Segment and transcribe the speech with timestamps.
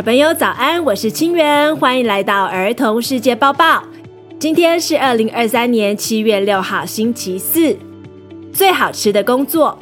[0.00, 3.84] 小朋友早安，我是清源，欢迎来到儿童世界报报。
[4.38, 7.76] 今天是二零二三年七月六号，星期四。
[8.50, 9.78] 最好吃的工作，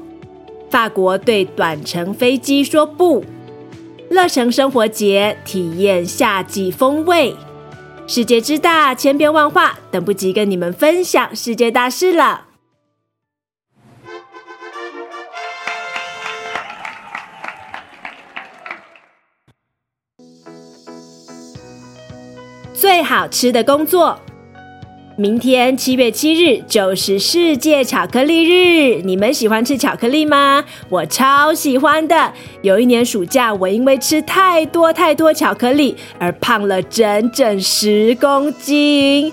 [0.71, 3.25] 法国对短程飞机说不。
[4.11, 7.36] 乐城生活节体验夏季风味。
[8.08, 12.47] 世界之大，千变万化，等不及跟你们分享世界大事了。
[22.81, 24.17] 最好吃的工作，
[25.17, 29.03] 明天七月七日就是世界巧克力日。
[29.03, 30.64] 你们喜欢吃巧克力吗？
[30.89, 32.33] 我超喜欢的。
[32.62, 39.33] 有一年暑假，我因为吃太多太多巧克力而胖了整整十公斤。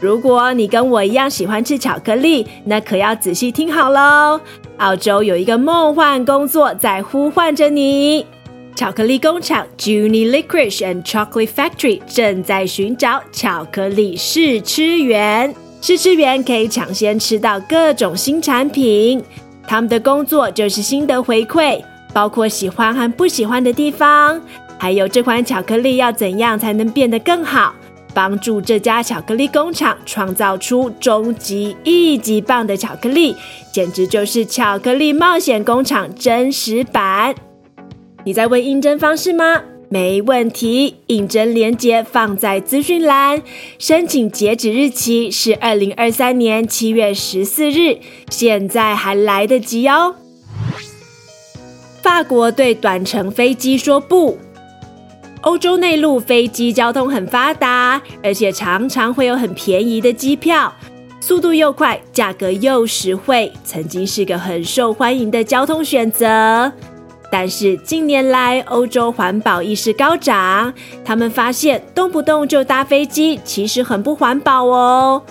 [0.00, 4.40] 如果你跟我一样喜欢吃巧克力，那可要仔细听好喽。
[4.78, 8.24] 澳洲有一个梦幻工作在呼唤着你。
[8.76, 19.24] 巧克力工厂 Juni Licorice and Chocolate Factory 正在寻找巧克力试吃员，试吃员可以抢先吃到各种新产品。
[19.66, 21.82] 他们的工作就是心得回馈，
[22.12, 24.38] 包括喜欢和不喜欢的地方，
[24.76, 27.74] 还有这款巧克力要怎样才能变得更好，
[28.12, 33.34] 帮助这家巧克力工厂创造出终极一级棒的巧克力，
[33.72, 37.34] 简直就是巧克力冒险工厂真实版。
[38.26, 39.62] 你在问应征方式吗？
[39.88, 43.40] 没问题，应征链接放在资讯栏。
[43.78, 50.16] 申请截止日期是二零二三年七月十四日，现在还来得及哦。
[52.02, 54.36] 法国对短程飞机说不。
[55.42, 60.74] 欧洲内陆飞机交通很发达，而且常常会有很便宜的机票，
[61.20, 66.72] 速度又快，价格又实惠，曾经是个很受欢迎的交通选择。
[67.30, 70.72] 但是近年来，欧洲环保意识高涨，
[71.04, 75.22] 他们发现动不动就搭飞机，其实很不环保哦。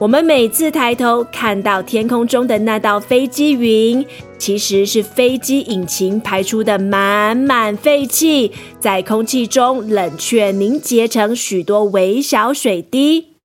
[0.00, 4.04] 我们每次抬头看到天空中的那道飞机云，
[4.36, 8.50] 其实是飞机引擎排出的满满废气，
[8.80, 13.36] 在空气中冷却凝结成许多微小水滴。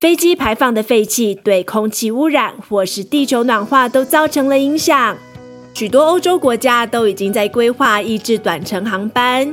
[0.00, 5.16] 飞机排放的废气对空气污染或是地球暖化都造成了影响。
[5.74, 9.52] 许多欧洲国家都已经在规划抑制短程航班。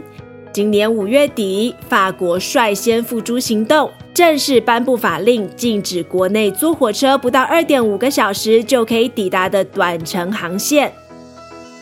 [0.53, 10.93] 今年五月底，法国率先付诸行动，正式颁布法令，禁止国内坐火车不到二点五个小时就可以抵达的短程航线。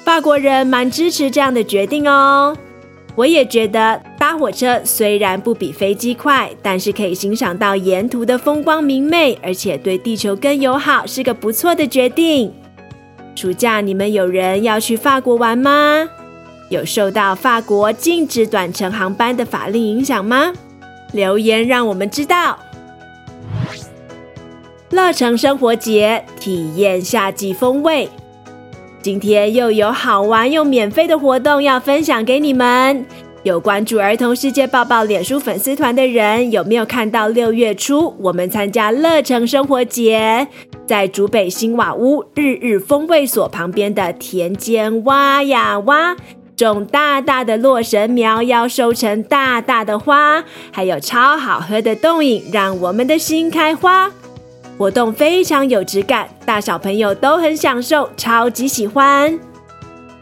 [0.06, 2.56] 法国人蛮支持这样的决定哦。
[3.16, 12.54] 我也觉得搭火车虽然不比飞机快，但是可以欣赏到沿途的风光明媚，而且对地球更友好，是个不错的决定。
[13.36, 16.10] 暑假你们有人要去法国玩吗？
[16.70, 20.54] 有受到法国禁止短程航班的法令影响吗？
[21.14, 22.60] 留言让我们知道。
[24.92, 28.10] 乐城生活节体验夏季风味，
[29.02, 33.06] 今天又有好玩又免费的活动要分享给你们。
[33.44, 40.46] 有关注儿童世界抱抱脸书粉丝团的人，有没有看到六月初我们参加乐城生活节，
[40.86, 46.18] 在竹北新瓦屋日日风味所旁边的田间挖呀挖，
[46.58, 54.12] 种大大的洛神苗，要收成大大的花，还有超好喝的冻饮，让我们的心开花。
[54.78, 59.49] 活动非常有质感，大小朋友都很享受，超级喜欢。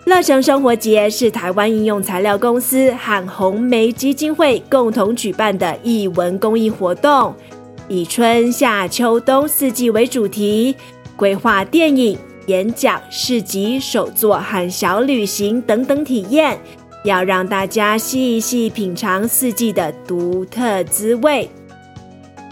[0.07, 7.35] 乐成生活节是台湾应用材料公司和红梅基金会共同举办的艺文公益活动，
[7.89, 10.73] 以春夏秋冬四季为主题，
[11.17, 16.57] 规划电影、演讲、市集、手作和小旅行等等体验，
[17.03, 21.49] 要让大家细细品尝四季的独特滋味。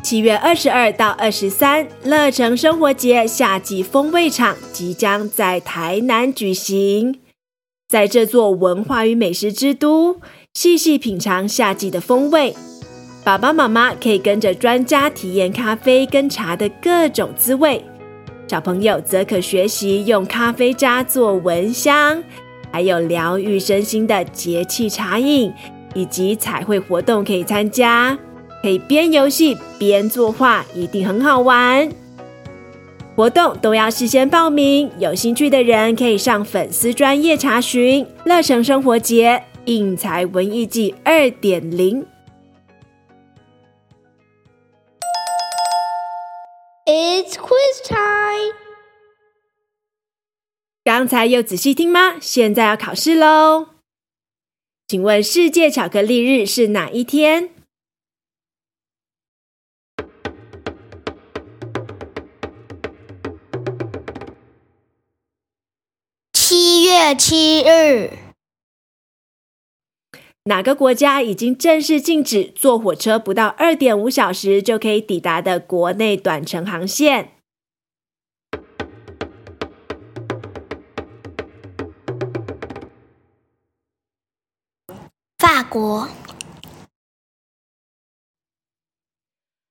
[0.03, 7.21] 七月二十二到二十三，乐成生活节夏季风味场即将在台南举行。
[7.87, 10.19] 在这座文化与美食之都，
[10.55, 12.55] 细细品尝夏季的风味。
[13.23, 17.83] 爸爸妈妈可以跟着专家体验咖啡跟茶的各种滋味，
[18.47, 22.23] 小朋友则可学习用咖啡渣做蚊香，
[22.71, 25.53] 还有疗愈身心的节气茶饮，
[25.93, 28.17] 以及彩绘活动可以参加，
[28.63, 31.87] 可以边游戏边作画，一定很好玩。
[33.15, 38.05] 活动都要事先报名，有兴趣的人可以上粉丝专业查询。
[38.25, 42.05] 乐城生活节应才文艺季二点零。
[46.85, 48.53] It's quiz time。
[50.83, 52.17] 刚才有仔细听吗？
[52.19, 53.67] 现在要考试喽。
[54.89, 57.54] 请问世界巧克力日是哪一天？
[67.05, 68.09] 月七日。
[70.45, 77.33] 哪个国家已经正式禁止坐火车不到二点五小时就可以抵达的国内短程航线？
[85.37, 86.09] 法国。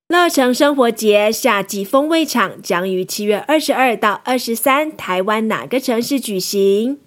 [0.07, 7.01] 乐城生活节夏季风味场将于七月二十二到二十三，台湾哪个城市举行？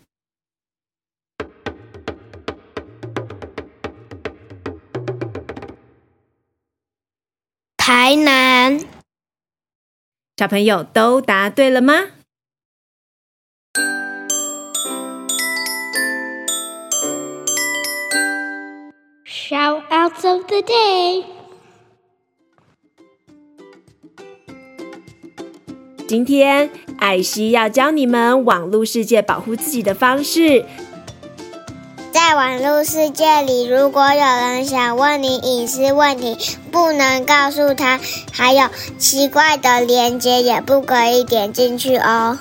[7.89, 8.81] 台南。
[10.37, 12.09] 小朋友都答对了吗
[19.25, 21.25] ？Shoutouts of the day。
[26.07, 26.69] 今天
[26.99, 30.67] 艾希要教你们网络世界保护自己的方式。
[32.19, 36.37] 在网络世界里，如果有人想问你隐私问题，
[36.73, 38.01] 不能告诉他；
[38.33, 38.69] 还有
[38.99, 42.37] 奇怪的链接也不可以点进去哦。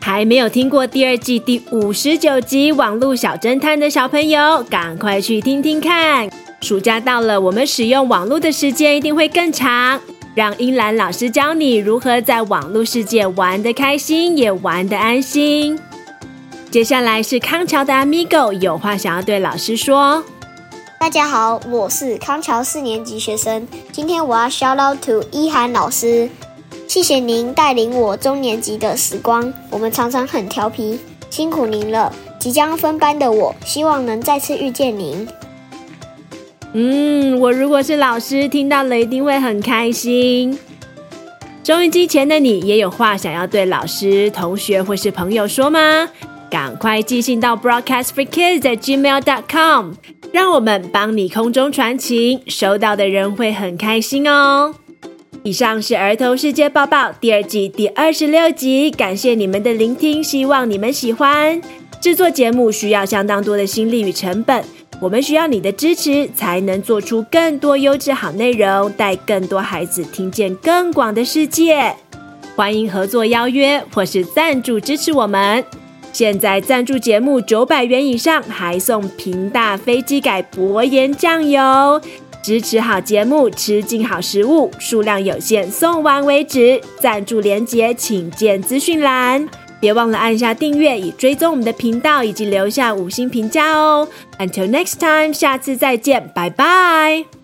[0.00, 6.30] 还没有听过第二季第五十九集《网络小侦探》的小朋友，赶快去听听看！
[6.62, 10.00] 暑假到了，我们使用网络的时间一定会更长。
[10.34, 15.78] 让英兰老师教你如何在网络世界玩得开心，也玩得安心。
[16.72, 20.24] 接下来是康桥的 Amigo，有话想要对老师说。
[20.98, 23.68] 大家好，我是康桥四年级学生。
[23.92, 26.30] 今天我要 shout out to 一涵老师，
[26.88, 29.52] 谢谢您带领我中年级的时光。
[29.68, 30.98] 我们常常很调皮，
[31.28, 32.10] 辛苦您了。
[32.38, 35.28] 即将分班的我，希望能再次遇见您。
[36.72, 40.58] 嗯，我如果是老师，听到了一定会很开心。
[41.62, 46.08] 收音机前的你，也有话想要对老师、同学或是朋友说吗？
[46.52, 49.94] 赶快寄信到 broadcast for kids at gmail dot com，
[50.32, 54.74] 让我们帮你空中传情，收到的人会很开心哦。
[55.44, 61.58] 以上是儿童世界报报第二季第二十六集，感谢你们的聆听，希望你们喜欢。
[62.02, 64.62] 制作节目需要相当多的心力与成本，
[65.00, 71.94] 我们需要你的支持，才能做出更多优质好内容，带更多孩子听见更广的世界。
[72.54, 75.64] 欢迎合作邀约或是赞助支持我们。
[76.12, 82.00] 现在赞助节目九百元以上，还送屏大飞机改薄盐酱油。
[82.42, 86.80] 支持好节目，吃进好食物，数量有限，送完为止。
[87.00, 89.48] 赞助连结请见资讯栏。
[89.80, 94.06] 别忘了按下订阅，以追踪我们的频道，以及留下五星评价哦。
[94.38, 97.41] Until next time，下次再见，拜拜。